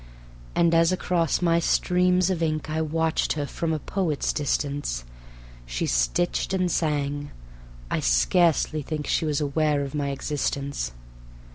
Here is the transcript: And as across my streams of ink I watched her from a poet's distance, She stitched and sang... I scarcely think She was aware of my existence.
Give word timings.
And 0.55 0.73
as 0.73 0.91
across 0.91 1.43
my 1.43 1.59
streams 1.59 2.31
of 2.31 2.41
ink 2.41 2.71
I 2.71 2.81
watched 2.81 3.33
her 3.33 3.45
from 3.45 3.71
a 3.71 3.77
poet's 3.77 4.33
distance, 4.33 5.05
She 5.67 5.85
stitched 5.85 6.55
and 6.55 6.71
sang... 6.71 7.29
I 7.91 7.99
scarcely 7.99 8.81
think 8.81 9.05
She 9.05 9.25
was 9.25 9.39
aware 9.39 9.83
of 9.83 9.93
my 9.93 10.09
existence. 10.09 10.93